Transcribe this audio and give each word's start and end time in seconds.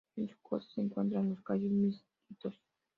En 0.15 0.27
su 0.27 0.35
costa 0.41 0.73
se 0.73 0.81
encuentran 0.81 1.29
los 1.29 1.43
Cayos 1.43 1.69
Miskitos. 1.69 2.55